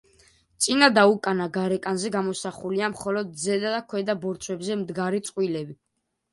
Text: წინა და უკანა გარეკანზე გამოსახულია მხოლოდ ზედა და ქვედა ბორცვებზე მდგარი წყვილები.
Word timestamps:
წინა 0.65 0.87
და 0.95 1.03
უკანა 1.11 1.47
გარეკანზე 1.57 2.11
გამოსახულია 2.17 2.91
მხოლოდ 2.95 3.37
ზედა 3.45 3.77
და 3.77 3.85
ქვედა 3.95 4.19
ბორცვებზე 4.27 4.83
მდგარი 4.83 5.25
წყვილები. 5.33 5.81